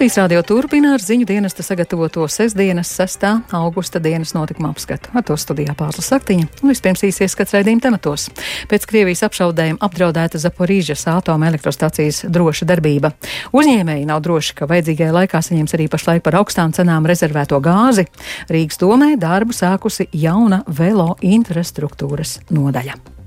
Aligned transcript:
Latvijas 0.00 0.16
rādio 0.16 0.40
turpina 0.48 0.94
ar 0.96 1.02
ziņu 1.04 1.26
dienesta 1.28 1.60
sagatavoto 1.60 2.22
sestdienas 2.32 2.88
6. 2.96 3.26
augusta 3.52 4.00
dienas 4.00 4.30
notikuma 4.32 4.70
apskatu. 4.72 5.10
Ar 5.12 5.26
to 5.28 5.36
studijā 5.36 5.74
Pāzla 5.76 6.00
Saktiņa 6.00 6.46
un 6.62 6.72
vispirms 6.72 7.04
īsi 7.04 7.26
ieskats 7.26 7.52
raidījuma 7.52 7.84
tematos. 7.84 8.30
Pēc 8.72 8.88
Krievijas 8.88 9.20
apšaudējuma 9.28 9.84
apdraudēta 9.84 10.40
Zaporīžas 10.40 11.04
atomelektrostacijas 11.18 12.22
droša 12.32 12.70
darbība. 12.72 13.12
Uzņēmēji 13.52 14.08
nav 14.08 14.24
droši, 14.24 14.56
ka 14.62 14.72
vajadzīgajā 14.72 15.12
laikā 15.18 15.44
saņems 15.44 15.76
arī 15.76 15.92
pašlaik 15.92 16.24
par 16.24 16.40
augstām 16.40 16.72
cenām 16.72 17.04
rezervēto 17.04 17.60
gāzi. 17.60 18.08
Rīgas 18.48 18.80
domē 18.80 19.18
darbu 19.20 19.52
sākusi 19.52 20.08
jauna 20.16 20.64
velo 20.64 21.10
infrastruktūras 21.20 22.38
nodaļa. 22.48 23.19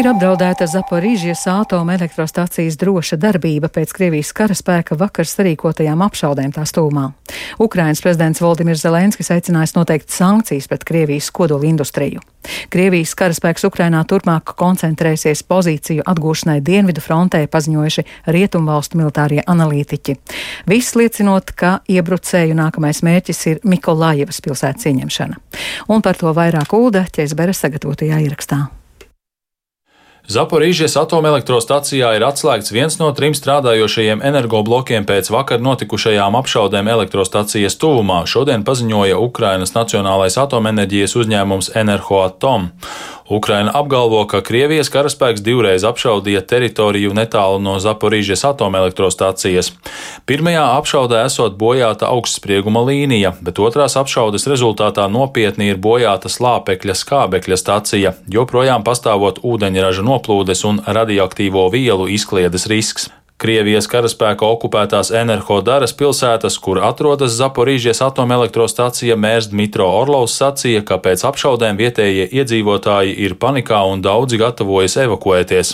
Ir 0.00 0.06
apdraudēta 0.08 0.64
Zaporīžijas 0.64 1.42
atomelektrostacijas 1.50 2.78
droša 2.80 3.18
darbība 3.20 3.68
pēc 3.68 3.90
Krievijas 3.92 4.30
karaspēka 4.32 4.96
vakar 4.96 5.28
sarīkotajām 5.28 6.00
apšaudēm 6.06 6.54
tās 6.56 6.72
tūmā. 6.72 7.02
Ukrainas 7.60 8.00
prezidents 8.00 8.40
Valdimirs 8.40 8.80
Zelenskis 8.80 9.28
aicinājis 9.34 9.76
noteikt 9.76 10.08
sankcijas 10.08 10.70
pret 10.72 10.88
Krievijas 10.88 11.28
kodoli 11.36 11.68
industriju. 11.74 12.24
Krievijas 12.72 13.12
karaspēks 13.12 13.68
Ukrainā 13.68 14.00
turpmāk 14.08 14.54
koncentrēsies 14.56 15.44
pozīciju 15.44 16.08
atgūšanai 16.08 16.62
Dienvidu 16.64 17.04
frontē, 17.04 17.44
paziņojuši 17.52 18.08
Rietumvalstu 18.32 19.04
militārie 19.04 19.44
analītiķi. 19.44 20.16
Viss 20.72 20.96
liecinot, 20.96 21.52
ka 21.52 21.76
iebrucēju 21.92 22.56
nākamais 22.56 23.04
mērķis 23.04 23.46
ir 23.52 23.64
Mikolājevas 23.68 24.40
pilsētas 24.48 24.88
ieņemšana. 24.94 25.40
Un 25.92 26.00
par 26.00 26.16
to 26.16 26.32
vairāk 26.32 26.72
Ulda 26.72 27.04
ķēzberes 27.04 27.66
sagatavotajā 27.68 28.24
ierakstā. 28.30 28.64
Zaporīžies 30.30 30.92
atomelektrostacijā 30.94 32.12
ir 32.14 32.22
atslēgts 32.22 32.70
viens 32.70 32.96
no 33.00 33.08
trim 33.18 33.34
strādājošajiem 33.34 34.20
energoblokiem 34.28 35.02
pēc 35.08 35.26
vakar 35.34 35.58
notikušajām 35.58 36.36
apšaudēm 36.38 36.86
elektrostacijas 36.92 37.74
tuvumā, 37.82 38.20
šodien 38.30 38.62
paziņoja 38.62 39.18
Ukrainas 39.18 39.74
Nacionālais 39.74 40.38
atomenerģijas 40.38 41.16
uzņēmums 41.18 41.72
Enerhoatom. 41.82 42.70
Ukraina 43.30 43.70
apgalvo, 43.74 44.24
ka 44.26 44.40
Krievijas 44.42 44.88
karaspēks 44.90 45.44
divreiz 45.46 45.84
apšaudīja 45.86 46.40
teritoriju 46.50 47.12
netālu 47.14 47.60
no 47.62 47.76
Zaporīžies 47.78 48.42
atomelektrostacijas. 48.48 49.70
Pirmajā 50.26 50.64
apšaudē 50.80 51.20
esot 51.28 51.54
bojāta 51.60 52.10
augstsprieguma 52.10 52.82
līnija, 52.88 53.30
bet 53.38 53.62
otrās 53.62 53.94
apšaudes 54.00 54.48
rezultātā 54.50 55.06
nopietni 55.06 55.70
ir 55.70 55.78
bojāta 55.78 56.26
slāpekļa 56.26 56.98
skābekļa 57.04 57.60
stacija, 57.62 58.14
joprojām 58.26 58.82
pastāvot 58.82 59.38
ūdeņraža 59.46 60.02
noplūdes 60.10 60.66
un 60.66 60.82
radioaktīvo 60.90 61.68
vielu 61.70 62.10
izkliedes 62.10 62.66
risks. 62.66 63.12
Krievijas 63.40 63.86
karaspēka 63.88 64.44
okupētās 64.44 65.08
Enerhodaras 65.16 65.94
pilsētas, 65.96 66.58
kur 66.60 66.82
atrodas 66.84 67.38
Zaporīžies 67.38 68.02
atomelektrostacija, 68.04 69.16
mērs 69.16 69.48
Dmitro 69.48 69.86
Orlovs 70.02 70.34
sacīja, 70.36 70.82
ka 70.84 70.98
pēc 71.00 71.24
apšaudēm 71.24 71.80
vietējie 71.80 72.26
iedzīvotāji 72.36 73.16
ir 73.24 73.38
panikā 73.40 73.80
un 73.88 74.04
daudzi 74.04 74.36
gatavojas 74.42 74.98
evakuēties. 75.06 75.72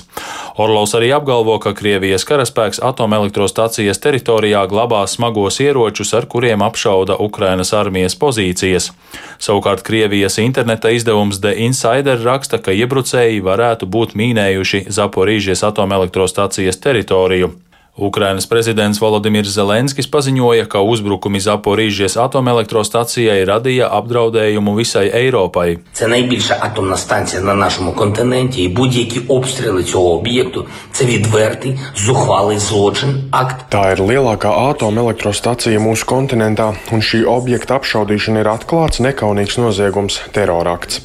Orlovs 0.57 0.95
arī 0.97 1.11
apgalvo, 1.13 1.59
ka 1.61 1.75
Krievijas 1.77 2.25
karaspēks 2.25 2.79
atomelektrostacijas 2.81 4.01
teritorijā 4.01 4.63
glabā 4.71 5.03
smagos 5.05 5.61
ieročus, 5.61 6.15
ar 6.17 6.25
kuriem 6.33 6.65
apšauda 6.65 7.19
Ukrainas 7.21 7.75
armijas 7.77 8.17
pozīcijas. 8.17 8.89
Savukārt 9.37 9.85
Krievijas 9.85 10.39
interneta 10.41 10.95
izdevums 10.97 11.43
The 11.45 11.53
Insider 11.67 12.17
raksta, 12.25 12.57
ka 12.57 12.73
iebrucēji 12.73 13.45
varētu 13.45 13.85
būt 13.85 14.17
mīnējuši 14.17 14.87
Zaporīžies 14.97 15.61
atomelektrostacijas 15.69 16.81
teritoriju. 16.81 17.53
Ukrainas 17.98 18.48
prezidents 18.48 19.02
Volodimirs 19.02 19.52
Zelenskis 19.52 20.08
paziņoja, 20.08 20.64
ka 20.72 20.80
uzbrukumi 20.80 21.42
Zaporīžies 21.44 22.16
atomelektrostacijai 22.24 23.44
radīja 23.46 23.90
apdraudējumu 23.92 24.78
visai 24.78 25.12
Eiropai. 25.12 25.78
Це 25.94 26.08
найбільша 26.08 26.58
атомна 26.60 26.98
станція 26.98 27.42
на 27.42 27.56
нашому 27.56 27.92
континенті, 27.92 28.64
і 28.64 28.68
будь-які 28.68 29.20
обстріли 29.20 29.84
цього 29.84 30.14
об'єкту 30.20 30.66
це 30.92 31.06
відвертий, 31.06 31.80
зухвалий 31.96 32.58
злочин, 32.58 33.24
акт. 33.32 33.56
Tā 33.70 33.94
ir 33.94 34.00
lielākā 34.00 34.72
atomelektrostacija 34.72 35.80
mūsu 35.80 36.06
kontinentā, 36.06 36.72
un 36.92 37.04
šī 37.04 37.26
objekta 37.28 37.76
apšaudīšana 37.76 38.40
ir 38.40 38.48
atklāts, 38.56 39.04
nekaunīgs 39.04 39.60
noziegums, 39.60 40.22
terorakts. 40.32 41.02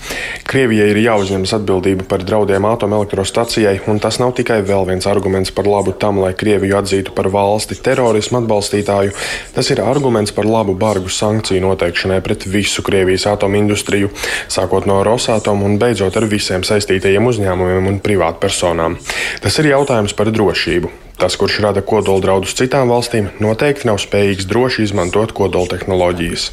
Krievijai 0.46 0.88
ir 0.94 1.02
jāuzņemas 1.02 1.56
atbildība 1.58 2.06
par 2.08 2.22
draudiem 2.22 2.64
atomelektrostacijai, 2.64 3.80
un 3.90 3.98
tas 3.98 4.20
nav 4.22 4.32
tikai 4.38 4.62
vēl 4.62 4.86
viens 4.86 5.06
arguments 5.06 5.50
par 5.50 5.66
labu 5.66 5.92
tam, 5.92 6.22
lai 6.22 6.32
Krieviju 6.32 6.76
atzītu 6.81 7.15
par 7.17 7.29
valsti 7.33 7.77
terorismu 7.85 8.41
atbalstītāju, 8.41 9.13
tas 9.55 9.71
ir 9.73 9.83
arguments 9.85 10.33
par 10.35 10.49
labu 10.49 10.75
bargu 10.77 11.11
sankciju 11.11 11.63
noteikšanai 11.65 12.21
pret 12.25 12.47
visu 12.49 12.83
Krievijas 12.85 13.27
atomindustriju, 13.31 14.11
sākot 14.51 14.89
no 14.89 15.01
Rosatom 15.07 15.63
un 15.67 15.77
beidzot 15.81 16.17
ar 16.17 16.27
visiem 16.31 16.65
saistītajiem 16.67 17.31
uzņēmumiem 17.31 17.93
un 17.93 18.01
privātpersonām. 18.03 18.99
Tas 19.41 19.61
ir 19.61 19.71
jautājums 19.73 20.17
par 20.17 20.33
drošību. 20.33 21.10
Tas, 21.21 21.35
kurš 21.37 21.59
rada 21.61 21.83
kodoldraudus 21.85 22.55
citām 22.57 22.89
valstīm, 22.89 23.27
noteikti 23.37 23.85
nav 23.85 23.99
spējīgs 24.01 24.47
droši 24.49 24.87
izmantot 24.87 25.29
kodoltehnoloģijas. 25.37 26.47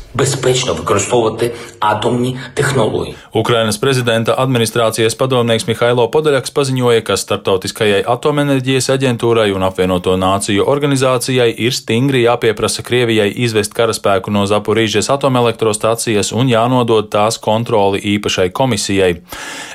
Ukrainas 3.32 3.80
prezidenta 3.80 4.34
administrācijas 4.36 5.16
padomnieks 5.16 5.64
Mihailo 5.70 6.04
Podaļaks 6.12 6.52
paziņoja, 6.52 7.00
ka 7.06 7.16
Startautiskajai 7.16 8.02
atomenerģijas 8.12 8.90
aģentūrai 8.92 9.46
un 9.56 9.64
apvienoto 9.64 10.18
nāciju 10.20 10.68
organizācijai 10.68 11.48
ir 11.56 11.72
stingri 11.72 12.26
jāpieprasa 12.26 12.84
Krievijai 12.84 13.30
izvest 13.46 13.72
karaspēku 13.72 14.28
no 14.36 14.44
Zaporīžas 14.52 15.08
atomelektrostācijas 15.16 16.34
un 16.36 16.52
jānodod 16.52 17.08
tās 17.08 17.40
kontroli 17.40 18.04
īpašai 18.18 18.50
komisijai. 18.52 19.14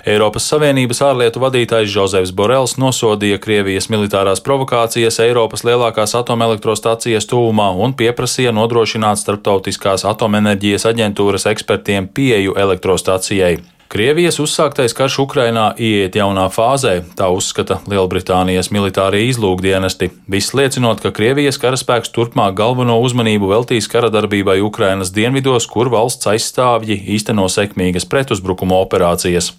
Eiropas 0.06 0.46
Savienības 0.54 1.02
ārlietu 1.10 1.42
vadītājs 1.42 1.90
Žozefs 1.98 2.38
Borels 2.38 2.78
nosodīja 2.78 3.42
Krievijas 3.42 3.90
militārās 3.90 4.44
provokācijas 4.46 4.83
instalācijas 4.84 5.20
Eiropas 5.24 5.64
lielākās 5.64 6.14
atomelektrostacijas 6.16 7.26
tūmā 7.30 7.72
un 7.80 7.94
pieprasīja 7.96 8.52
nodrošināt 8.52 9.18
starptautiskās 9.18 10.04
atomenerģijas 10.04 10.86
aģentūras 10.92 11.48
ekspertiem 11.48 12.08
pieeju 12.08 12.56
elektrostacijai. 12.58 13.73
Krievijas 13.92 14.40
uzsāktais 14.42 14.96
karš 14.98 15.20
Ukrainā 15.22 15.68
ieiet 15.78 16.16
jaunā 16.18 16.48
fāzē, 16.50 16.96
tā 17.14 17.28
uzskata 17.30 17.78
Lielbritānijas 17.90 18.72
militārie 18.74 19.28
izlūkdienesti, 19.30 20.08
viss 20.34 20.56
liecinot, 20.58 21.04
ka 21.04 21.12
Krievijas 21.14 21.60
karaspēks 21.62 22.10
turpmāk 22.16 22.56
galveno 22.58 22.96
uzmanību 23.06 23.52
veltīs 23.52 23.90
kara 23.92 24.10
darbībai 24.14 24.56
Ukrainas 24.66 25.12
dienvidos, 25.14 25.68
kur 25.70 25.92
valsts 25.94 26.30
aizstāvji 26.32 26.98
īsteno 27.14 27.46
sekmīgas 27.52 28.08
pretuzbrukuma 28.10 28.80
operācijas. 28.82 29.52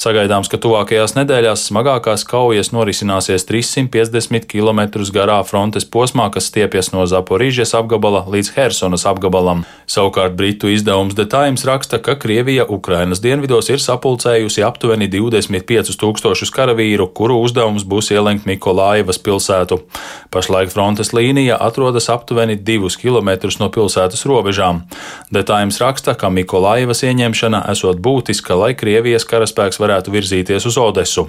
Sagaidāms, 0.00 0.48
ka 0.48 0.60
tuvākajās 0.62 1.16
nedēļās 1.18 1.66
smagākās 1.68 2.24
kaujas 2.28 2.72
norisināsies 2.72 3.44
350 3.50 4.48
km 4.48 4.86
garā 5.12 5.42
frontes 5.44 5.84
posmā, 5.84 6.30
kas 6.32 6.48
stiepjas 6.48 6.94
no 6.94 7.04
Zaporīžies 7.10 7.76
apgabala 7.76 8.24
līdz 8.30 8.54
Hersonas 8.56 9.04
apgabalam. 9.10 9.66
Savukārt 9.84 10.38
Britu 10.38 10.72
izdevums 10.72 11.18
The 11.18 11.28
Times 11.28 11.66
raksta, 11.68 12.00
ka 12.00 12.16
Krievija 12.16 12.64
Ukrainas 12.64 13.20
dienvidos 13.20 13.68
ir 13.72 13.82
sapulcējusi 13.82 14.62
aptuveni 14.66 15.08
25 15.10 15.96
tūkstošus 16.00 16.52
karavīru, 16.54 17.08
kuru 17.16 17.38
uzdevums 17.42 17.86
būs 17.88 18.12
ielenkt 18.14 18.46
Mikolājevas 18.48 19.20
pilsētu. 19.24 19.80
Pašlaik 20.32 20.72
frontes 20.72 21.12
līnija 21.16 21.58
atrodas 21.60 22.08
aptuveni 22.12 22.56
2 22.56 22.92
km 23.00 23.32
no 23.60 23.70
pilsētas 23.72 24.26
robežām. 24.28 24.84
Detājas 25.34 25.80
raksta, 25.82 26.14
ka 26.18 26.30
Mikolājevas 26.32 27.02
ieņemšana 27.08 27.64
esot 27.72 28.00
būtiska, 28.04 28.56
lai 28.58 28.72
Krievijas 28.78 29.26
karaspēks 29.28 29.80
varētu 29.82 30.14
virzīties 30.14 30.68
uz 30.68 30.78
Odesu. 30.80 31.28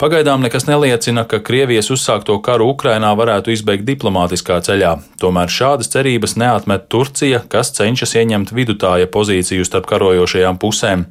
Pagaidām 0.00 0.42
nekas 0.44 0.66
neliecina, 0.68 1.24
ka 1.24 1.40
Krievijas 1.40 1.90
uzsākto 1.94 2.36
karu 2.44 2.70
Ukrainā 2.74 3.12
varētu 3.16 3.54
izbeigt 3.54 3.86
diplomātiskā 3.88 4.58
ceļā. 4.64 4.96
Tomēr 5.20 5.52
šādas 5.52 5.88
cerības 5.92 6.36
neatmet 6.40 6.88
Turcija, 6.92 7.40
kas 7.48 7.72
cenšas 7.76 8.16
ieņemt 8.20 8.52
vidutāja 8.56 9.08
pozīciju 9.12 9.64
starp 9.64 9.88
karojošajām 9.90 10.60
pusēm. 10.60 11.06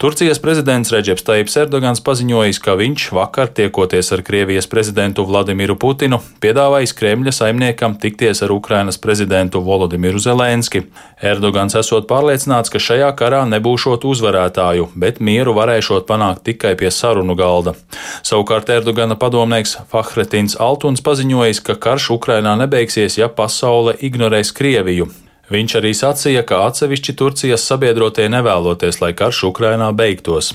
Turcijas 0.00 0.38
prezidents 0.40 0.88
Reģeps 0.94 1.26
Taips 1.26 1.58
Erdogans 1.60 2.00
paziņojis, 2.00 2.56
ka 2.64 2.72
viņš 2.80 3.02
vakar 3.12 3.50
tiekoties 3.52 4.08
ar 4.16 4.22
Krievijas 4.24 4.64
prezidentu 4.64 5.26
Vladimiru 5.28 5.76
Putinu, 5.76 6.22
piedāvājis 6.40 6.96
Kremļa 6.96 7.34
saimniekam 7.36 7.98
tikties 8.00 8.40
ar 8.40 8.54
Ukrainas 8.56 8.96
prezidentu 8.96 9.60
Volodimiru 9.60 10.16
Zelenski. 10.16 10.86
Erdogans 11.20 11.76
esot 11.76 12.08
pārliecināts, 12.08 12.72
ka 12.72 12.80
šajā 12.80 13.12
karā 13.12 13.44
nebūšot 13.52 14.08
uzvarētāju, 14.08 14.88
bet 14.96 15.20
mieru 15.20 15.52
varēšot 15.60 16.08
panākt 16.08 16.46
tikai 16.48 16.78
pie 16.80 16.88
sarunu 16.88 17.36
galda. 17.36 17.76
Savukārt 18.24 18.72
Erdogana 18.72 19.20
padomnieks 19.20 19.82
Fahretins 19.92 20.56
Altuns 20.56 21.04
paziņojis, 21.04 21.60
ka 21.60 21.76
karš 21.76 22.14
Ukrainā 22.16 22.56
nebeigsies, 22.56 23.20
ja 23.20 23.28
pasaule 23.28 24.00
ignorēs 24.00 24.56
Krieviju. 24.56 25.12
Viņš 25.50 25.72
arī 25.80 25.90
sacīja, 25.98 26.44
ka 26.46 26.60
atsevišķi 26.68 27.16
Turcijas 27.18 27.64
sabiedrotie 27.66 28.28
nevēloties, 28.30 29.00
lai 29.02 29.10
karš 29.18 29.48
Ukrainā 29.48 29.88
beigtos. 29.90 30.52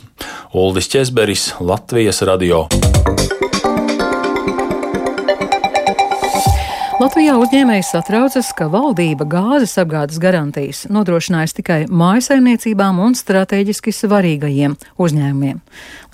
Uldis 0.55 0.87
Česberis, 0.87 1.49
Latvijas 1.59 2.21
radio. 2.23 2.61
Latvijā 6.95 7.33
uzņēmējs 7.43 7.89
satraucas, 7.91 8.53
ka 8.55 8.69
valdība 8.71 9.27
gāzes 9.27 9.75
apgādes 9.83 10.15
garantijas 10.23 10.85
nodrošinājis 10.87 11.57
tikai 11.57 11.79
mājasaimniecībām 11.91 13.03
un 13.03 13.19
strateģiski 13.19 13.91
svarīgajiem 13.91 14.77
uzņēmumiem. 14.95 15.59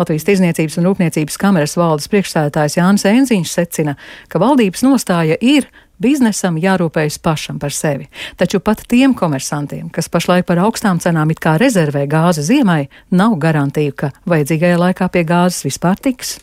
Latvijas 0.01 0.25
Tirzniecības 0.25 0.81
un 0.81 0.89
Rūpniecības 0.89 1.37
kameras 1.37 1.77
valdes 1.77 2.09
priekšstādātājs 2.09 2.79
Jānis 2.81 3.05
Enziņš 3.13 3.53
secina, 3.53 3.93
ka 4.25 4.41
valdības 4.41 4.81
nostāja 4.89 5.37
ir 5.37 5.69
biznesam 6.01 6.59
jārūpējas 6.62 7.19
pašam 7.24 7.59
par 7.62 7.75
sevi. 7.75 8.09
Taču 8.38 8.59
pat 8.59 8.83
tiem 8.89 9.15
komersantiem, 9.18 9.89
kas 9.94 10.09
pašlaik 10.12 10.50
par 10.50 10.62
augstām 10.65 11.00
cenām 11.01 11.31
it 11.31 11.42
kā 11.44 11.57
rezervē 11.62 12.07
gāzi 12.09 12.45
ziemai, 12.50 12.86
nav 13.12 13.38
garantiju, 13.42 13.95
ka 13.95 14.13
vajadzīgajā 14.30 14.80
laikā 14.88 15.12
pie 15.13 15.27
gāzes 15.27 15.65
vispār 15.68 16.00
tiks. 16.01 16.39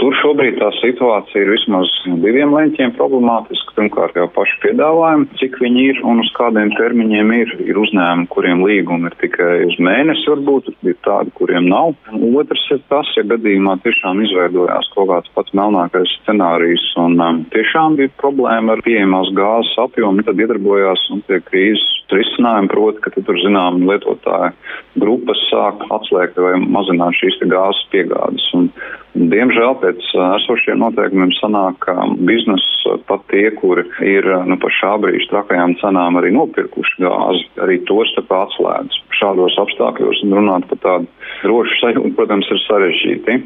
Tur 0.00 0.14
šobrīd 0.16 0.54
tā 0.56 0.70
situācija 0.78 1.42
ir 1.44 1.50
vismaz 1.52 1.90
diviem 2.22 2.54
leņķiem 2.56 2.94
problemātiska. 2.96 3.74
Pirmkārt, 3.76 4.16
jau 4.16 4.24
paši 4.32 4.54
piedāvājumi, 4.62 5.26
cik 5.36 5.58
viņi 5.60 5.82
ir 5.90 6.00
un 6.08 6.22
uz 6.22 6.30
kādiem 6.36 6.72
termiņiem 6.78 7.32
ir. 7.36 7.52
Ir 7.66 7.80
uzņēmumi, 7.82 8.28
kuriem 8.32 8.64
līgumi 8.64 9.10
ir 9.10 9.16
tikai 9.20 9.50
uz 9.66 9.76
mēnesi, 9.84 10.24
varbūt 10.32 10.70
ir 10.88 10.96
tādi, 11.04 11.34
kuriem 11.36 11.68
nav. 11.68 11.92
Un 12.16 12.38
otrs 12.40 12.64
ir 12.72 12.80
tas, 12.92 13.10
ja 13.18 13.26
gadījumā 13.34 13.76
tiešām 13.84 14.24
izveidojās 14.24 14.88
kaut 14.96 15.10
kāds 15.12 15.34
pats 15.36 15.52
melnākais 15.60 16.16
scenārijs 16.22 16.88
un 17.04 17.20
um, 17.20 17.44
tiešām 17.52 18.00
bija 18.00 18.14
problēma 18.22 18.78
ar 18.78 18.84
pieejamās 18.88 19.32
gāzes 19.36 19.76
apjomu, 19.84 20.24
tad 20.24 20.40
iedarbojās 20.40 21.04
un 21.12 21.20
pie 21.28 21.42
krīzes 21.50 21.88
risinājumi, 22.12 22.72
proti, 22.72 23.00
ka 23.04 23.12
tur 23.16 23.38
zinām 23.40 23.84
lietotāju 23.88 24.52
grupas 25.00 25.40
sāk 25.48 25.84
atslēgt 25.92 26.40
vai 26.40 26.58
mazināt 26.60 27.16
šīs 27.20 27.40
gāzes 27.48 27.86
piegādes. 27.92 28.48
Un, 28.56 28.68
Diemžēl 29.12 29.74
pēc 29.82 30.06
esošiem 30.16 30.80
noteikumiem 30.80 31.34
sanāk, 31.36 31.76
ka 31.84 31.94
biznesa 32.24 32.96
pat 33.08 33.24
tie, 33.28 33.50
kuri 33.58 33.84
ir 34.08 34.26
nu, 34.48 34.56
par 34.60 34.72
šā 34.72 34.94
brīža 35.02 35.28
trakajām 35.30 35.74
cenām 35.82 36.16
arī 36.20 36.32
nopirkuši 36.32 37.04
gāzi, 37.04 37.44
arī 37.64 37.78
tos 37.88 38.12
tāpēc 38.16 38.46
atslēdz. 38.48 39.00
Šādos 39.18 39.58
apstākļos 39.60 40.22
runāt 40.32 40.64
par 40.70 40.80
tādu 40.86 41.10
drošu 41.42 41.76
sajūtu, 41.82 42.14
protams, 42.16 42.48
ir 42.48 42.62
sarežģīti. 42.64 43.36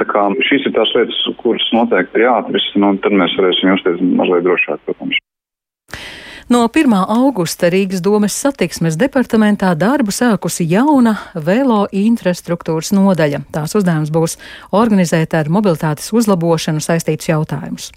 Tā 0.00 0.08
kā 0.10 0.26
šīs 0.50 0.66
ir 0.66 0.74
tās 0.74 0.94
lietas, 0.98 1.20
kuras 1.42 1.68
noteikti 1.76 2.18
ir 2.18 2.26
jāatrisina, 2.26 2.90
un 2.90 3.00
tad 3.04 3.14
mēs 3.14 3.38
varēsim 3.38 3.70
justies 3.70 4.02
mazliet 4.18 4.48
drošāk, 4.48 4.82
protams. 4.88 5.22
No 6.48 6.68
1. 6.68 6.92
augusta 7.08 7.70
Rīgas 7.72 8.02
domes 8.04 8.34
satiksmes 8.36 8.98
departamentā 9.00 9.70
darbu 9.80 10.12
sākusi 10.12 10.66
jauna 10.68 11.14
velo 11.40 11.86
infrastruktūras 11.88 12.90
nodaļa. 12.92 13.40
Tās 13.54 13.72
uzdevums 13.78 14.12
būs 14.12 14.36
organizēt 14.76 15.32
ar 15.38 15.48
mobilitātes 15.48 16.12
uzlabošanu 16.12 16.84
saistītus 16.84 17.30
jautājumus. 17.30 17.88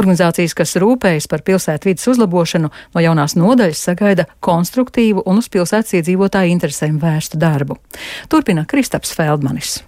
Organizācijas, 0.00 0.56
kas 0.56 0.72
rūpējas 0.80 1.28
par 1.28 1.44
pilsētu 1.44 1.90
vidas 1.90 2.08
uzlabošanu, 2.14 2.72
no 2.72 3.04
jaunās 3.04 3.36
nodaļas 3.36 3.84
sagaida 3.90 4.28
konstruktīvu 4.40 5.26
un 5.28 5.44
uz 5.44 5.52
pilsētas 5.52 6.00
iedzīvotāju 6.00 6.56
interesēm 6.56 6.96
vērstu 7.04 7.36
darbu. 7.36 7.76
Turpina 8.32 8.64
Kristaps 8.64 9.12
Feldmanis. 9.12 9.82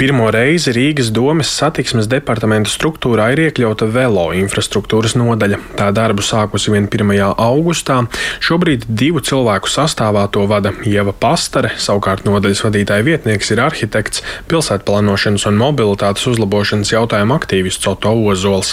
Pirmo 0.00 0.30
reizi 0.32 0.72
Rīgas 0.72 1.10
domes 1.12 1.50
satiksmes 1.52 2.06
departamenta 2.08 2.70
struktūrā 2.72 3.26
ir 3.34 3.42
iekļauta 3.42 3.84
velo 3.92 4.30
infrastruktūras 4.32 5.12
nodaļa. 5.20 5.58
Tā 5.76 5.90
darbu 5.92 6.24
sākusi 6.24 6.72
vien 6.72 6.86
1. 6.88 7.10
augustā. 7.36 7.98
Šobrīd 8.40 8.86
divu 8.88 9.20
cilvēku 9.20 9.68
sastāvā 9.68 10.22
to 10.32 10.46
vada 10.48 10.72
Ieva 10.88 11.12
Pastare, 11.12 11.74
savukārt 11.76 12.24
nodaļas 12.24 12.62
vadītāja 12.64 13.04
vietnieks 13.10 13.52
ir 13.52 13.60
arhitekts, 13.60 14.22
pilsētplānošanas 14.48 15.44
un 15.50 15.60
mobilitātes 15.60 16.24
uzlabošanas 16.32 16.94
jautājumu 16.94 17.36
aktīvists 17.36 17.92
Oto 17.92 18.14
Ozols. 18.32 18.72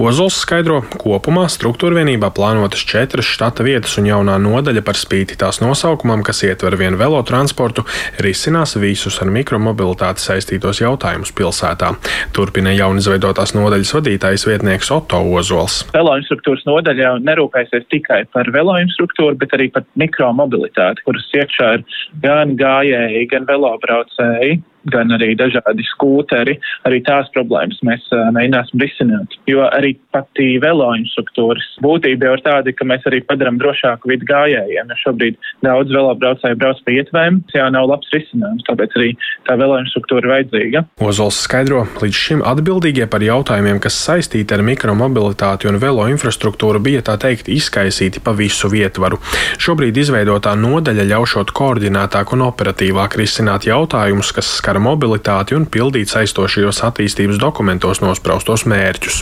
Ozols 0.00 0.40
skaidro, 0.40 0.80
kopumā 0.96 1.50
struktūra 1.52 2.00
vienībā 2.00 2.32
plānotas 2.32 2.86
četras 2.88 3.28
štata 3.28 3.68
vietas 3.68 3.98
un 4.00 4.08
jaunā 4.08 4.40
nodaļa 4.40 4.86
par 4.88 4.96
spīti 4.96 5.36
tās 5.36 5.60
nosaukumam, 5.60 6.24
kas 6.24 6.46
ietver 6.48 6.80
vienu 6.80 6.96
velotransportu, 7.04 7.84
risinās 8.24 8.78
visus 8.80 9.20
ar 9.20 9.28
mikromobilitāti 9.36 10.24
saistītus 10.30 10.61
saistītos 10.62 10.80
jautājumus 10.82 11.32
pilsētā. 11.34 11.92
Turpina 12.34 12.72
jaunizveidotās 12.72 13.54
nodaļas 13.56 13.92
vadītājs 13.96 14.46
vietnieks 14.46 14.90
Otto 14.94 15.18
Ozols. 15.34 15.82
Veloinstruktūras 15.92 16.64
nodaļa 16.66 17.18
nerūpēsies 17.26 17.88
tikai 17.90 18.24
par 18.32 18.50
veloinstruktūru, 18.54 19.36
bet 19.38 19.54
arī 19.56 19.70
par 19.72 19.84
mikromobilitāti, 19.98 21.02
kuras 21.06 21.26
iekšā 21.34 21.72
ir 21.78 21.86
gan 22.22 22.54
gājēji, 22.56 23.26
gan 23.32 23.48
velobraucēji, 23.48 24.60
gan 24.90 25.12
arī 25.14 25.32
dažādi 25.38 25.84
skūteri, 25.92 26.56
arī 26.88 27.00
tās 27.06 27.28
problēmas 27.34 27.80
mēs 27.86 28.06
mēģināsim 28.10 28.82
risināt. 28.82 29.36
Jo 29.50 29.66
arī 29.68 29.94
pati 30.14 30.56
veloinstruktūras 30.62 31.68
būtība 31.84 32.28
jau 32.28 32.36
ir 32.38 32.44
tāda, 32.46 32.74
ka 32.76 32.86
mēs 32.88 33.06
arī 33.10 33.22
padaram 33.26 33.60
drošāku 33.60 34.10
vidu 34.10 34.28
gājējiem. 34.28 34.90
Ja 34.92 34.98
šobrīd 35.04 35.38
daudz 35.64 35.94
velobraucēju 35.94 36.58
brauc 36.60 36.82
pa 36.86 36.96
ietvēm, 36.96 37.40
jau 37.54 37.68
nav 37.74 37.88
labs 37.90 38.10
risinājums, 38.14 38.66
tāpēc 38.68 38.96
arī 38.98 39.10
tā 39.48 39.56
veloinstruktūra 39.60 40.34
vajadzīga. 40.34 40.84
Ozols 41.02 41.40
skaidro, 41.46 41.84
līdz 42.02 42.18
šim 42.18 42.44
atbildīgie 42.46 43.08
par 43.10 43.24
jautājumiem, 43.24 43.80
kas 43.82 43.98
saistīti 44.06 44.56
ar 44.56 44.64
mikromobilitāti 44.66 45.70
un 45.70 45.80
velo 45.82 46.06
infrastruktūru, 46.10 46.82
bija 46.82 47.04
tā 47.06 47.18
teikt 47.22 47.50
izkaisīti 47.52 48.22
pa 48.24 48.34
visu 48.36 48.70
vietvaru. 48.72 49.20
Šobrīd 49.62 49.98
izveidotā 50.02 50.54
nodaļa 50.58 51.08
ļaušot 51.12 51.52
koordinētāk 51.56 52.34
un 52.36 52.46
operatīvāk 52.48 53.18
risināt 53.20 53.66
jautājumus, 53.68 54.32
kas 54.36 54.50
skar 54.58 54.71
skara 54.72 54.80
mobilitāti 54.80 55.52
un 55.52 55.66
pildīt 55.68 56.08
saistošajos 56.08 56.78
attīstības 56.86 57.36
dokumentos 57.36 58.00
nospraustos 58.00 58.64
mērķus. 58.64 59.20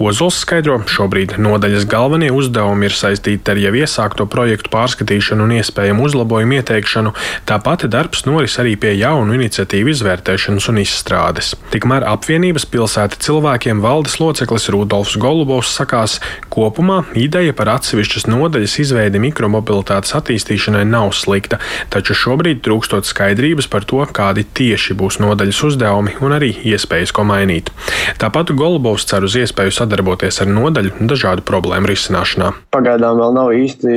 Ozols 0.00 0.38
skaidro, 0.40 0.78
šobrīd 0.88 1.34
nodaļas 1.40 1.84
galvenie 1.88 2.30
uzdevumi 2.32 2.88
ir 2.88 2.94
saistīti 2.96 3.52
ar 3.52 3.58
jau 3.60 3.72
iesākto 3.76 4.24
projektu 4.30 4.72
pārskatīšanu 4.72 5.44
un 5.44 5.52
iespējamu 5.58 6.04
uzlabojumu 6.08 6.56
ieteikšanu, 6.58 7.12
tāpat 7.48 7.84
darbs 7.92 8.24
noris 8.24 8.56
arī 8.62 8.74
pie 8.80 8.94
jaunu 8.96 9.36
iniciatīvu 9.36 9.92
izvērtēšanas 9.92 10.68
un 10.72 10.80
izstrādes. 10.80 11.52
Tikmēr 11.74 12.06
apvienības 12.08 12.66
pilsēta 12.72 13.20
cilvēkiem 13.20 13.82
valdes 13.84 14.16
loceklis 14.20 14.70
Rudolfs 14.72 15.18
Golubovs 15.20 15.74
sakās, 15.76 16.18
kopumā 16.52 17.02
ideja 17.18 17.56
par 17.56 17.74
atsevišķas 17.76 18.28
nodaļas 18.30 18.78
izveidi 18.84 19.22
mikromobilitātes 19.26 20.16
attīstīšanai 20.16 20.86
nav 20.88 21.12
slikta, 21.16 21.60
taču 21.92 22.16
šobrīd 22.16 22.64
trūkstot 22.64 23.08
skaidrības 23.08 23.68
par 23.70 23.88
to, 23.88 24.02
kādi 24.16 24.46
tieši 24.70 24.96
būs 24.98 25.18
nodaļas 25.22 25.60
uzdevumi 25.66 26.16
un 26.22 26.38
arī 26.38 26.54
iespējas, 26.72 27.14
ko 27.14 27.26
mainīt. 27.26 27.72
Tāpat 28.22 28.54
Golubovs 28.54 29.08
cer 29.10 29.26
uz 29.26 29.36
iespēju 29.40 29.74
sadarboties 29.74 30.42
ar 30.44 30.50
nodaļu 30.50 30.96
dažādu 31.10 31.46
problēmu 31.46 31.90
risināšanā. 31.90 32.52
Pagaidām 32.74 33.18
vēl 33.18 33.34
nav 33.34 33.54
īsti 33.56 33.94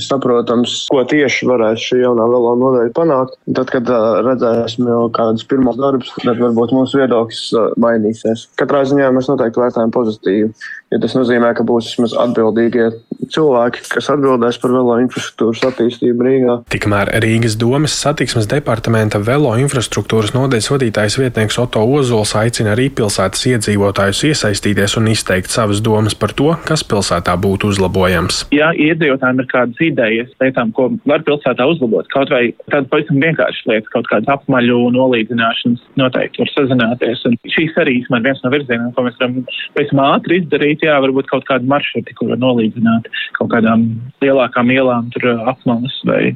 saprotams, 0.00 0.86
ko 0.90 1.02
tieši 1.08 1.48
varēs 1.48 1.82
šī 1.82 2.00
jaunā 2.04 2.26
vēlā 2.30 2.52
nodaļa 2.60 2.92
panākt. 2.96 3.36
Tad, 3.56 3.72
kad 3.72 3.90
redzēsim 4.26 4.88
jau 4.88 5.02
kādus 5.14 5.46
pirmos 5.50 5.78
darbus, 5.80 6.12
tad 6.22 6.40
varbūt 6.40 6.74
mūsu 6.76 7.00
viedoklis 7.02 7.42
mainīsies. 7.80 8.46
Katrā 8.60 8.84
ziņā 8.88 9.10
mēs 9.16 9.30
noteikti 9.30 9.62
vērtējam 9.62 9.94
pozitīvi, 9.94 10.50
jo 10.94 11.00
tas 11.02 11.16
nozīmē, 11.18 11.52
ka 11.56 11.66
būs 11.66 11.92
vismaz 11.92 12.16
atbildīgie 12.26 12.90
cilvēki, 13.34 13.84
kas 13.90 14.10
atbildēs 14.12 14.58
par 14.62 14.74
velo 14.74 14.96
infrastruktūras 15.02 15.64
attīstību 15.70 16.26
Rīgā. 16.26 16.56
Tikmēr 16.72 17.12
Rīgas 17.24 17.56
domas 17.60 17.94
satiksmes 17.96 18.48
departamenta 18.50 19.20
velo 19.22 19.52
infrastruktūras 19.60 20.34
nodeļas 20.36 20.70
vadītājs 20.74 21.18
vietnieks 21.20 21.58
Oto 21.62 21.82
Ozols 21.84 22.34
aicina 22.38 22.74
arī 22.74 22.88
pilsētas 22.94 23.46
iedzīvotājus 23.52 24.24
iesaistīties 24.30 24.96
un 25.00 25.10
izteikt 25.12 25.52
savas 25.52 25.82
domas 25.84 26.16
par 26.18 26.34
to, 26.36 26.52
kas 26.68 26.84
pilsētā 26.86 27.36
būtu 27.40 27.70
uzlabojams. 27.74 28.44
Ja 28.54 28.70
iedzīvotājiem 28.74 29.42
ir 29.42 29.50
kādas 29.50 29.84
idejas 29.84 30.32
lietām, 30.42 30.72
ko 30.76 30.90
var 31.08 31.24
pilsētā 31.26 31.66
uzlabot. 31.70 32.08
Kaut 32.14 32.32
vai 32.32 32.42
tāda 32.72 32.86
pavisam 32.90 33.20
vienkārša 33.22 33.70
lieta, 33.70 33.92
kaut 33.94 34.10
kāda 34.10 34.36
apmaļu 34.36 34.90
nolīdzināšanas 34.96 35.84
noteikti 36.00 36.44
var 36.44 36.52
sazināties. 36.54 37.24
Un 37.28 37.36
šīs 37.56 37.78
arī 37.80 38.00
ir 38.00 38.24
viens 38.24 38.42
no 38.44 38.52
virzieniem, 38.52 38.92
ko 38.96 39.06
mēs 39.06 39.18
varam 39.20 39.40
pavisam 39.76 40.02
ātri 40.06 40.40
izdarīt. 40.42 40.84
Jā, 40.86 40.98
varbūt 41.04 41.30
kaut 41.30 41.46
kādu 41.48 41.68
maršruti, 41.70 42.16
kur 42.18 42.32
var 42.32 42.40
nolīdzināt 42.42 43.08
kaut 43.38 43.52
kādām 43.54 43.86
lielākām 44.24 44.72
ielām, 44.74 45.10
tur 45.14 45.32
apmalas 45.50 45.96
vai 46.08 46.34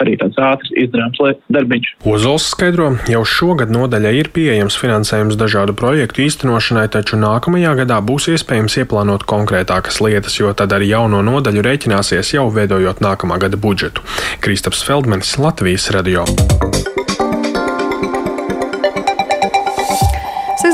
arī 0.00 0.16
tāds 0.20 0.38
ātrs 0.40 0.72
izdarāms 0.80 1.20
darbiņš. 1.52 1.92
Ozols 2.08 2.48
skaidro, 2.54 2.90
jau 3.10 3.22
šogad 3.28 3.72
nodaļai 3.74 4.14
ir 4.20 4.32
pieejams 4.34 4.78
finansējums 4.80 5.38
dažādu 5.40 5.76
projektu 5.76 6.24
īstenošanai, 6.24 6.86
taču 6.92 7.20
nākamajā 7.20 7.76
gadā 7.82 8.00
būs 8.04 8.30
iespējams 8.34 8.80
ieplānot 8.84 9.26
konkrētākas 9.30 10.00
lietas, 10.04 10.38
jo 10.40 10.52
tad 10.56 10.72
ar 10.76 10.84
jauno 10.86 11.22
nodaļu 11.26 11.64
rēķināsies 11.68 12.34
jau 12.36 12.48
veidojot 12.54 13.04
nākamā 13.04 13.40
gada 13.42 13.60
budžetu. 13.60 14.04
Kristaps 14.44 14.84
Feldmanis, 14.86 15.36
Latvijas 15.40 15.90
radio. 15.94 16.24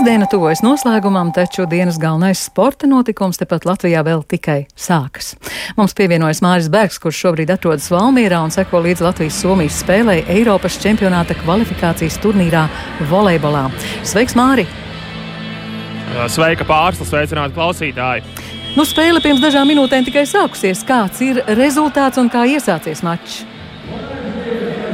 Sestdiena 0.07 0.29
tuvojas 0.31 0.61
noslēgumam, 0.63 1.33
taču 1.35 1.65
dienas 1.67 1.97
galvenais 1.99 2.39
sporta 2.47 2.87
notikums 2.87 3.41
tepat 3.41 3.65
Latvijā 3.67 4.05
vēl 4.07 4.21
tikai 4.31 4.69
sākas. 4.79 5.33
Mums 5.75 5.97
pievienojas 5.99 6.39
Māris 6.45 6.69
Bergs, 6.71 7.01
kurš 7.03 7.25
šobrīd 7.25 7.51
atrodas 7.51 7.89
Valmierā 7.91 8.39
un 8.47 8.55
seko 8.55 8.85
līdz 8.85 9.03
Latvijas-Somijas 9.03 9.81
spēlē 9.83 10.21
Eiropas 10.37 10.77
čempionāta 10.79 11.35
kvalifikācijas 11.41 12.21
turnīrā 12.23 12.69
volejbolā. 13.11 13.65
Sveiks, 14.07 14.39
Māri! 14.39 14.69
Sveika 16.31 16.69
pārslas, 16.71 17.11
sveicināti 17.11 17.59
klausītāji! 17.59 18.23
Nu, 18.79 18.87
spēle 18.87 19.19
pirms 19.27 19.43
dažām 19.43 19.67
minūtēm 19.75 20.07
tikai 20.07 20.23
sākusies. 20.31 20.87
Kāds 20.87 21.27
ir 21.27 21.43
rezultāts 21.59 22.23
un 22.23 22.31
kā 22.31 22.47
iesācies 22.55 23.03
mačs? 23.03 23.43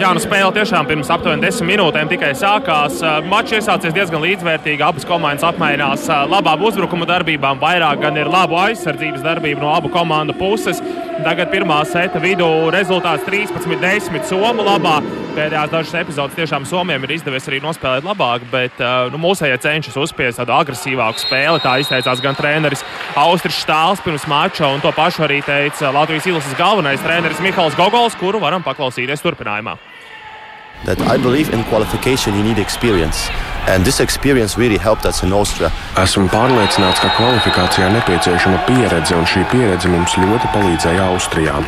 Jā, 0.03 0.09
nu 0.11 0.19
spēle 0.19 0.51
tiešām 0.51 0.89
pirms 0.89 1.11
aptuveni 1.15 1.45
desmit 1.45 1.77
minūtēm 1.77 2.09
tikai 2.11 2.33
sākās. 2.35 2.97
Mačs 3.31 3.53
iesācies 3.55 3.93
diezgan 3.95 4.25
līdzvērtīgi. 4.25 4.83
Abas 4.83 5.05
komandas 5.07 5.45
apmainās 5.47 6.09
labām 6.27 6.65
uzbrukuma 6.67 7.07
darbībām, 7.07 7.61
vairāk 7.63 8.03
gan 8.03 8.19
ir 8.19 8.27
labu 8.27 8.59
aizsardzības 8.65 9.23
darbību 9.23 9.63
no 9.63 9.71
abu 9.71 9.93
komandu 9.95 10.35
puses. 10.35 10.83
Tagad 11.23 11.53
pirmā 11.53 11.77
seta 11.87 12.19
vidū 12.19 12.49
rezultāts 12.75 13.23
13-10 13.29 14.27
Somu 14.27 14.67
labā. 14.67 14.97
Pēdējās 15.37 15.71
dažas 15.71 15.95
epizodes 16.03 16.35
tiešām 16.41 16.67
Somijam 16.67 17.07
ir 17.07 17.15
izdevies 17.15 17.47
arī 17.47 17.63
nospēlēt 17.63 18.03
labāk, 18.03 18.43
bet 18.51 18.83
nu, 19.15 19.23
mūsējie 19.23 19.61
cenšas 19.63 20.01
uzspiest 20.03 20.43
tādu 20.43 20.57
agresīvāku 20.57 21.23
spēli. 21.23 21.63
Tā 21.63 21.77
izteicās 21.85 22.25
gan 22.27 22.35
treneris 22.37 22.83
Austris 23.23 23.63
Štāls 23.63 24.03
pirms 24.03 24.27
mača, 24.27 24.67
un 24.67 24.83
to 24.83 24.91
pašu 24.99 25.29
arī 25.31 25.39
teica 25.47 25.95
Latvijas 25.95 26.27
izlases 26.27 26.59
galvenais 26.59 27.07
treneris 27.07 27.41
Mihāls 27.45 27.79
Gogols, 27.79 28.19
kuru 28.19 28.43
varam 28.43 28.67
paklausīties 28.67 29.23
turpinājumā. 29.23 29.79
That 30.85 31.01
I 31.03 31.17
believe 31.17 31.53
in 31.53 31.65
qualification 31.65 32.35
you 32.35 32.43
need 32.43 32.59
experience. 32.59 33.29
And 33.69 33.85
this 33.85 34.01
experience 34.01 34.59
really 34.59 34.77
helped 34.77 35.07
us 35.07 35.23
in 35.23 35.33
Austria. 35.33 35.71
Esmu 36.03 36.27
pārliecināts, 36.33 36.99
ka 36.99 37.13
kvalifikācijā 37.15 37.93
nepieciešama 37.95 38.59
pieredze, 38.67 39.15
un 39.15 39.27
šī 39.29 39.45
pieredze 39.53 39.91
mums 39.93 40.17
ļoti 40.19 40.51
palīdzēja 40.51 41.05
Austrijā. 41.13 41.61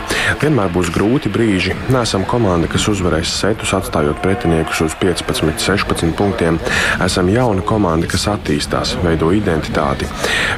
Vienmēr 0.42 0.72
būs 0.74 0.90
grūti 0.94 1.30
brīži. 1.30 1.76
Nesam 1.94 2.26
komanda, 2.26 2.66
kas 2.72 2.88
uzvarēs 2.90 3.30
setus, 3.38 3.76
atstājot 3.78 4.18
pretiniekus 4.24 4.82
uz 4.88 4.96
15, 4.98 5.54
16 5.62 6.16
punktiem. 6.18 6.58
Esam 7.04 7.30
jauna 7.30 7.62
komanda, 7.62 8.10
kas 8.10 8.26
attīstās, 8.32 8.96
veido 9.04 9.30
identitāti. 9.36 10.10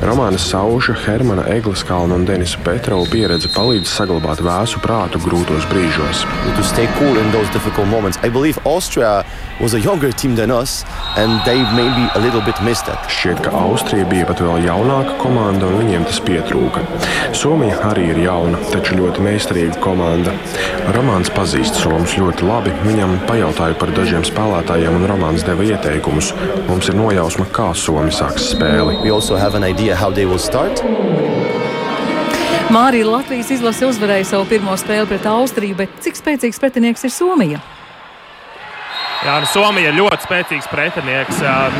Romāna 0.06 0.40
Sauša, 0.40 0.96
Hermana 1.04 1.44
Egliskalna 1.52 2.16
un 2.16 2.24
Denisa 2.28 2.62
Petrova 2.64 3.10
pieredze 3.12 3.52
palīdz 3.52 3.92
saglabāt 3.92 4.40
vēsu 4.46 4.80
prātu 4.84 5.20
grūtos 5.26 5.68
brīžos. 5.68 6.24
To 6.56 6.64
stay 6.64 6.88
cool 6.96 7.20
in 7.20 7.28
those 7.36 7.50
difficult 7.52 7.92
moments. 7.92 8.16
I 8.24 8.32
believe 8.32 8.58
Austria 8.64 9.24
was 9.60 9.74
a 9.74 9.80
younger 9.80 10.12
team 10.12 10.36
than 10.36 10.50
us, 10.50 10.84
and 11.16 11.25
Šķiet, 13.10 13.40
ka 13.42 13.50
Austrija 13.58 14.06
bija 14.08 14.26
pat 14.28 14.40
vēl 14.44 14.66
jaunāka 14.66 15.16
komanda, 15.20 15.66
un 15.66 15.80
viņiem 15.80 16.06
tas 16.06 16.20
pietrūka. 16.22 16.84
Somija 17.36 17.80
arī 17.88 18.08
ir 18.12 18.20
jauna, 18.22 18.60
taču 18.70 18.98
ļoti 19.00 19.24
meistarīga 19.26 19.80
komanda. 19.82 20.34
Romāns 20.94 21.32
pazīst 21.34 21.80
Somus 21.80 22.14
ļoti 22.20 22.46
labi. 22.46 22.74
Viņam 22.86 23.16
pajautāja 23.26 23.78
par 23.80 23.90
dažiem 23.96 24.24
spēlētājiem, 24.26 25.00
un 25.00 25.08
Romāns 25.10 25.46
deva 25.46 25.66
ieteikumus. 25.66 26.32
Mums 26.70 26.90
ir 26.92 26.98
nojausma, 26.98 27.48
kā 27.50 27.72
Somi 27.74 28.14
sāks 28.14 28.52
spēli. 28.54 29.00
We 29.02 29.10
also 29.14 29.36
have 29.40 29.58
an 29.58 29.66
idea 29.66 29.96
how 29.98 30.12
they 30.14 30.26
will 30.30 30.42
start. 30.42 30.84
Mārija 32.70 33.06
Latvijas 33.06 33.50
izlase 33.54 33.86
uzvarēja 33.86 34.26
savu 34.32 34.46
pirmo 34.50 34.74
spēli 34.78 35.06
pret 35.10 35.26
Austriju, 35.30 35.78
bet 35.78 35.98
cik 36.02 36.18
spēcīgs 36.18 36.62
pretinieks 36.62 37.06
ir 37.06 37.14
Somija? 37.14 37.62
Jā, 39.24 39.38
nu, 39.40 39.48
Somija 39.48 39.88
ir 39.90 39.96
ļoti 39.96 40.26
spēcīgs 40.26 40.66
pretinieks. 40.68 41.38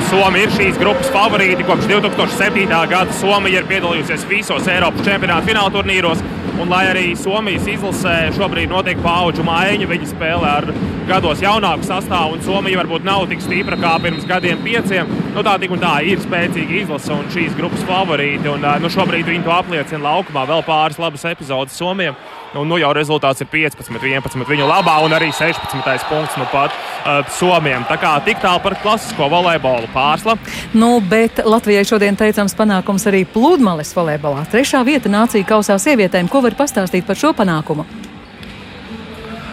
Somija 0.09 0.47
ir 0.47 0.55
šīs 0.55 0.79
grupas 0.81 1.11
favorīti. 1.13 1.67
Kopš 1.69 1.89
2007. 1.91 2.65
gada 2.89 3.13
Somija 3.19 3.61
ir 3.61 3.69
piedalījusies 3.69 4.25
visos 4.31 4.71
Eiropas 4.73 5.05
čempionāta 5.05 5.45
fināla 5.45 5.73
turnīros. 5.75 6.23
Un, 6.57 6.71
lai 6.73 6.87
arī 6.89 7.11
Somijas 7.21 7.67
izlasē 7.69 8.31
šobrīd 8.33 8.71
notiek 8.73 8.97
paudžu 9.05 9.45
maiņa, 9.45 9.89
viņi 9.91 10.09
spēlē 10.09 10.53
ar 10.63 10.67
gados 11.07 11.43
jaunāku 11.45 11.85
sastāvu, 11.85 12.39
un 12.39 12.47
Somija 12.47 12.81
varbūt 12.81 13.05
nav 13.05 13.27
tik 13.29 13.45
stipra 13.45 13.77
kā 13.83 13.93
pirms 14.01 14.25
gadiem 14.27 14.65
pieciem. 14.65 15.13
Nu, 15.37 15.45
tā 15.45 15.59
tik 15.61 15.77
un 15.77 15.85
tā 15.85 15.99
ir 16.09 16.25
spēcīga 16.25 16.81
izlase 16.81 17.13
un 17.13 17.29
šīs 17.35 17.53
grupas 17.59 17.85
favorīti. 17.85 18.49
Un, 18.49 18.65
nu, 18.81 18.93
šobrīd 18.97 19.29
viņi 19.29 19.45
to 19.45 19.53
apliecina 19.53 20.01
laukumā. 20.09 20.49
Vēl 20.49 20.65
pāris 20.65 21.03
labas 21.03 21.29
epizodes 21.29 21.77
Somijam. 21.77 22.17
Un, 22.57 22.69
nu, 22.71 22.79
jau 22.81 22.91
rezultāts 22.97 23.43
ir 23.45 23.51
15, 23.53 23.91
11 24.01 24.49
viņu 24.49 24.67
labā 24.69 24.97
un 25.05 25.15
arī 25.17 25.29
16. 25.35 26.09
punkts 26.09 26.39
nu 26.41 26.47
pat 26.53 26.73
uh, 26.73 27.21
Somijam. 27.37 27.85
Tā 27.89 27.99
kā 28.01 28.17
tik 28.25 28.41
tālu 28.43 28.63
par 28.65 28.79
klasisko 28.83 29.29
volejbolu 29.33 29.91
pārsla. 29.95 30.39
Nu, 30.77 30.97
bet 31.05 31.43
Latvijai 31.45 31.85
šodien 31.89 32.17
teicams 32.19 32.57
panākums 32.57 33.07
arī 33.11 33.25
pludmales 33.29 33.93
volejbolā. 33.97 34.47
Trešā 34.53 34.83
vieta 34.89 35.13
nācija 35.13 35.47
kausā 35.49 35.79
sievietēm. 35.83 36.33
Ko 36.33 36.45
var 36.45 36.57
pastāstīt 36.59 37.07
par 37.09 37.21
šo 37.21 37.35
panākumu? 37.37 37.87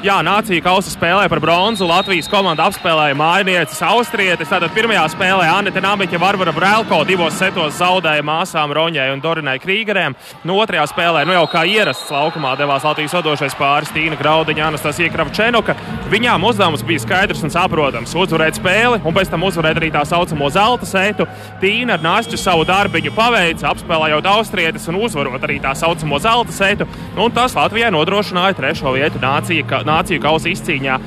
Jā, 0.04 0.18
nācija 0.20 0.60
kausa 0.60 0.92
spēlē 0.92 1.30
par 1.32 1.40
bronzu. 1.40 1.86
Latvijas 1.88 2.28
komanda 2.28 2.66
apspēlēja 2.68 3.16
mājinieces 3.16 3.78
Austrietis. 3.88 4.50
Tātad 4.52 4.74
pirmajā 4.76 5.06
spēlē 5.14 5.46
Anita 5.48 5.80
Namiķa 5.80 6.20
Varvara 6.20 6.52
Brēlko 6.52 6.98
divos 7.08 7.38
setos 7.40 7.78
zaudēja 7.78 8.26
māsām 8.28 8.74
Roņai 8.76 9.06
un 9.14 9.22
Dorinai 9.24 9.54
Krīgerēm. 9.64 10.18
No 10.44 10.58
otrajā 10.60 10.84
spēlē, 10.92 11.22
nu 11.24 11.32
jau 11.38 11.46
kā 11.54 11.62
ierasts 11.72 12.12
laukumā, 12.12 12.52
devās 12.60 12.84
Latvijas 12.84 13.16
vadošais 13.16 13.56
pāris 13.56 13.94
Tīna 13.96 14.18
Graudiņa, 14.20 14.66
Anastasija 14.74 15.14
Kravčenuka. 15.14 15.78
Viņām 16.12 16.50
uzdevums 16.50 16.84
bija 16.84 17.06
skaidrs 17.06 17.46
un 17.48 17.56
saprotams- 17.56 18.12
uzvarēt 18.26 18.60
spēli 18.60 19.00
un 19.00 19.16
pēc 19.16 19.32
tam 19.32 19.48
uzvarēt 19.48 19.80
arī 19.80 19.90
tā 19.96 20.04
saucamo 20.04 20.52
zelta 20.52 20.84
sētu. 20.84 21.30
Tīna 21.64 21.96
ar 21.96 22.04
Nāstu 22.04 22.36
savu 22.36 22.66
darbiņu 22.68 23.16
paveica, 23.16 23.72
apspēlējot 23.72 24.28
Austrietis 24.36 24.90
un 24.90 25.00
uzvarot 25.00 25.40
arī 25.40 25.62
tā 25.62 25.72
saucamo 25.72 26.20
zelta 26.20 26.52
sētu. 26.52 26.88
Un 27.16 27.32
tas 27.32 27.56
Latvijai 27.56 27.96
nodrošināja 27.96 28.60
trešo 28.60 28.92
vietu 28.92 29.24
nācija 29.24 29.64
nāciju 29.94 30.24
kausa 30.24 30.52
izcīņā. 30.52 30.98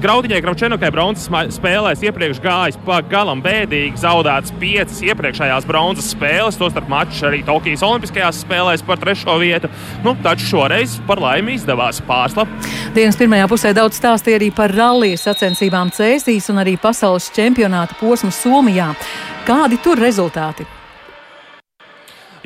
Graudiņai 0.00 0.40
Kravčenokai 0.44 0.88
bronzas 0.94 1.28
spēlēs 1.56 2.04
iepriekš 2.06 2.40
gājis 2.44 2.78
pa 2.86 3.00
galam 3.04 3.42
bēdīgi, 3.44 3.98
zaudētas 4.00 4.54
piecas 4.60 5.02
iepriekšējās 5.04 5.66
bronzas 5.68 6.12
spēles, 6.14 6.56
tostarp 6.60 6.88
mačs 6.88 7.20
arī 7.26 7.42
Tokijas 7.46 7.84
Olimpiskajās 7.84 8.40
spēlēs 8.46 8.84
par 8.86 9.00
trešo 9.02 9.36
vietu. 9.42 9.72
Nu, 10.06 10.16
taču 10.24 10.48
šoreiz 10.52 10.98
par 11.08 11.20
laimi 11.22 11.58
izdevās 11.58 12.00
pārsla. 12.08 12.46
Dienas 12.96 13.18
pirmajā 13.20 13.50
pusē 13.50 13.74
daudz 13.76 14.00
stāstīja 14.00 14.40
arī 14.40 14.52
par 14.54 14.72
rallija 14.72 15.20
sacensībām 15.28 15.92
Cēsīs 15.94 16.48
un 16.52 16.64
arī 16.64 16.78
pasaules 16.80 17.28
čempionāta 17.36 17.98
posmu 18.00 18.32
Somijā. 18.34 18.92
Kādi 19.48 19.80
tur 19.84 20.00
rezultāti? 20.00 20.77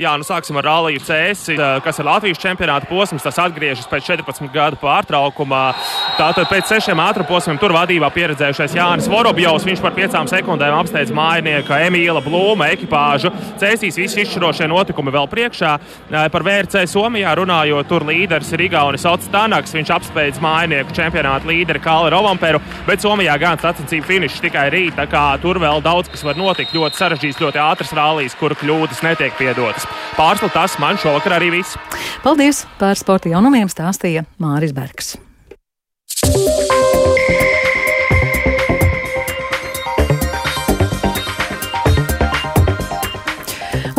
Jā, 0.00 0.14
nu 0.16 0.24
sāksim 0.24 0.56
ar 0.56 0.64
Ralliju 0.64 1.02
Cēsi, 1.04 1.58
kas 1.84 1.98
ir 2.00 2.06
Latvijas 2.08 2.40
čempionāta 2.40 2.88
posms. 2.88 3.24
Tas 3.26 3.40
atgriežas 3.42 3.88
pēc 3.90 4.06
14 4.08 4.48
gadu 4.54 4.78
pārtraukumā. 4.80 5.64
Tātad 6.12 6.44
pēc 6.50 6.68
sešiem 6.68 7.00
ātrumposmiem 7.00 7.56
tur 7.56 7.72
vadībā 7.72 8.10
pieredzējušais 8.12 8.74
Jānis 8.76 9.06
Vorobjovs. 9.08 9.64
Viņš 9.64 9.80
par 9.80 9.94
piecām 9.96 10.28
sekundēm 10.28 10.74
apsteidz 10.76 11.08
mājinieku 11.16 11.72
Emīla 11.72 12.20
Blūma 12.20 12.68
ekipāžu. 12.74 13.30
Cēsīs 13.60 13.96
visi 13.96 14.20
izšķirošie 14.20 14.68
notikumi 14.68 15.14
vēl 15.14 15.30
priekšā. 15.32 15.70
Par 16.34 16.44
VRC 16.44 16.84
Somijā 16.92 17.32
runājot, 17.40 17.88
tur 17.88 18.04
līderis 18.04 18.52
ir 18.52 18.66
Igaunis 18.66 19.08
Ots 19.08 19.32
Tanaks. 19.32 19.72
Viņš 19.78 19.94
apsteidz 19.96 20.42
mājinieku 20.44 20.92
čempionāta 21.00 21.48
līderi 21.48 21.80
Kāli 21.80 22.12
Rovamperu, 22.12 22.60
bet 22.86 23.00
Somijā 23.00 23.38
gan 23.40 23.64
sacensību 23.64 24.10
finišs 24.12 24.44
tikai 24.44 24.68
rīt. 24.74 24.94
Tā 25.00 25.08
kā 25.08 25.24
tur 25.40 25.62
vēl 25.64 25.80
daudz 25.80 26.12
kas 26.12 26.28
var 26.28 26.36
notikt. 26.36 26.76
Ļoti 26.76 27.00
sarežģīts, 27.00 27.40
ļoti 27.40 27.64
ātrs 27.64 27.96
rallijs, 27.96 28.36
kur 28.36 28.52
kļūdas 28.60 29.00
netiek 29.08 29.32
piedotas. 29.40 29.88
Pārsla 30.20 30.52
tas 30.52 30.76
man 30.82 31.00
šovakar 31.00 31.40
arī 31.40 31.54
viss. 31.56 31.80
Paldies! 32.20 32.66
Par 32.76 33.00
sporta 33.00 33.32
jaunumiem 33.32 33.72
stāstīja 33.72 34.28
Māris 34.42 34.76
Bergs. 34.76 35.16
Thank 36.24 36.36
you. 36.36 36.51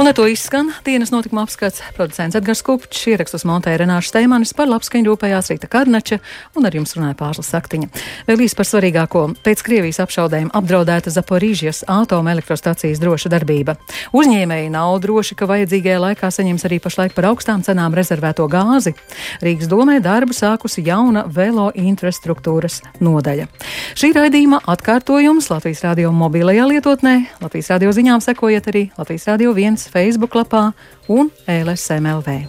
Un 0.03 0.09
ar 0.09 0.15
to 0.19 0.25
izskan 0.27 0.67
dienas 0.83 1.13
notikuma 1.13 1.45
apskats. 1.47 1.79
Producents 1.95 2.35
Edgars 2.35 2.59
Kupčs, 2.67 3.05
ierakstus 3.07 3.45
montēja 3.47 3.77
Renāša 3.79 4.09
Steimanis, 4.09 4.51
par 4.51 4.67
labskaņu 4.67 5.07
rūpējās 5.07 5.47
Rīta 5.53 5.69
Karnača 5.71 6.17
un 6.59 6.67
ar 6.67 6.75
jums 6.75 6.91
runāja 6.97 7.15
Pārslas 7.15 7.47
Saktiņa. 7.53 7.87
Vēl 8.27 8.43
īsi 8.43 8.57
par 8.59 8.67
svarīgāko. 8.67 9.21
Pēc 9.45 9.63
Krievijas 9.63 10.01
apšaudējuma 10.03 10.51
apdraudēta 10.59 11.13
Zaporīžijas 11.15 11.85
atomelektrostacijas 11.87 12.99
droša 12.99 13.31
darbība. 13.31 13.77
Uzņēmēji 14.11 14.73
nav 14.73 14.97
droši, 15.05 15.37
ka 15.39 15.47
vajadzīgajā 15.47 16.03
laikā 16.03 16.33
saņems 16.35 16.67
arī 16.67 16.81
pašlaik 16.83 17.15
par 17.15 17.29
augstām 17.31 17.63
cenām 17.63 17.95
rezervēto 17.95 18.49
gāzi. 18.51 18.91
Rīgas 19.39 19.71
domē 19.71 20.01
darbu 20.03 20.35
sākusi 20.35 20.83
jauna 20.83 21.23
velo 21.31 21.69
infrastruktūras 21.71 22.81
nodaļa. 22.99 23.47
Šī 23.95 24.11
raidījuma 24.19 24.65
atkārtojums 24.67 25.47
Latvijas 25.55 25.85
radio 25.87 26.11
mobilajā 26.11 26.67
lietotnē, 26.75 27.15
Latvijas 27.39 27.71
radio 27.77 27.95
ziņām 27.95 28.19
sekojiet 28.27 28.67
arī 28.73 28.85
Latvijas 28.99 29.31
radio 29.31 29.55
1 29.55 29.92
Facebook 29.93 30.33
lapā 30.35 30.71
un 31.07 31.29
LSMLV. 31.47 32.41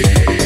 Yeah. 0.00 0.39